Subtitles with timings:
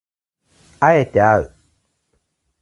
[0.79, 1.55] 敢えてあう